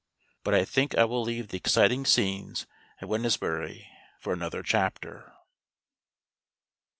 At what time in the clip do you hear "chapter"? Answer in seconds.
4.63-5.31